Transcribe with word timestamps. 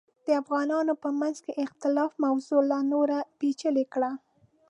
د 0.25 0.27
افغانانو 0.41 0.93
په 1.03 1.09
منځ 1.19 1.37
کې 1.45 1.59
اختلاف 1.65 2.11
موضوع 2.25 2.61
لا 2.71 2.79
نوره 2.91 3.19
پیچلې 3.39 3.85
کړه. 3.93 4.11